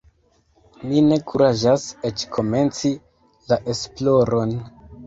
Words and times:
Mi 0.85 1.03
ne 1.09 1.19
kuraĝas 1.31 1.85
eĉ 2.11 2.27
komenci 2.39 2.95
la 3.53 3.63
esploron! 3.77 4.61